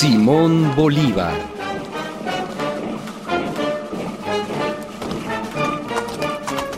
[0.00, 1.34] Simón Bolívar.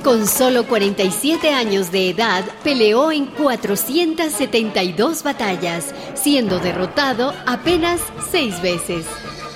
[0.03, 8.01] Con solo 47 años de edad, peleó en 472 batallas, siendo derrotado apenas
[8.33, 9.07] seis veces.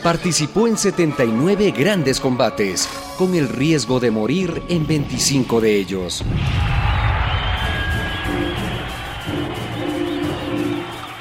[0.01, 2.89] Participó en 79 grandes combates,
[3.19, 6.23] con el riesgo de morir en 25 de ellos.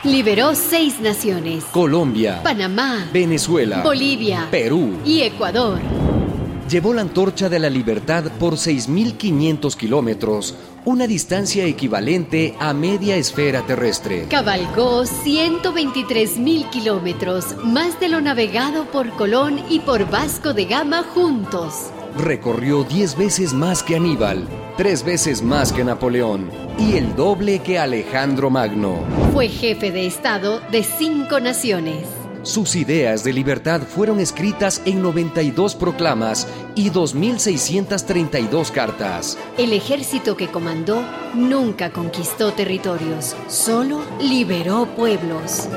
[0.06, 1.64] Liberó seis naciones.
[1.72, 5.00] Colombia, Panamá, Venezuela, Bolivia, Perú.
[5.04, 5.80] y Ecuador.
[6.70, 13.64] Llevó la antorcha de la libertad por 6.500 kilómetros, una distancia equivalente a media esfera
[13.66, 14.28] terrestre.
[14.30, 21.04] Cabalgó 123 mil kilómetros, más de lo navegado por Colón y por Vasco de Gama
[21.04, 21.92] juntos.
[22.18, 24.48] Recorrió 10 veces más que Aníbal,
[24.78, 26.50] 3 veces más que Napoleón
[26.80, 29.00] y el doble que Alejandro Magno.
[29.34, 32.08] Fue jefe de Estado de cinco naciones.
[32.44, 39.38] Sus ideas de libertad fueron escritas en 92 proclamas y 2.632 cartas.
[39.58, 45.68] El ejército que comandó nunca conquistó territorios, solo liberó pueblos.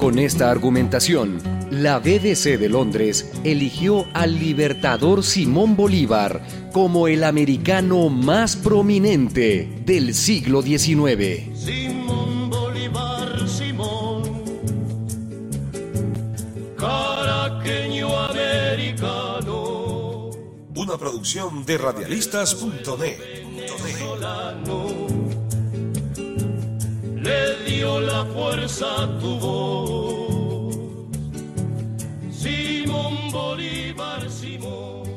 [0.00, 6.40] Con esta argumentación, la BBC de Londres eligió al libertador Simón Bolívar
[6.72, 11.54] como el americano más prominente del siglo XIX.
[11.54, 14.22] Simón Bolívar, Simón,
[16.78, 19.60] caraqueño americano,
[20.76, 23.18] Una producción de radialistas.net.
[27.22, 27.69] le
[28.12, 30.74] la fuerza tu voz.
[32.32, 35.09] Simón Bolívar, Simón.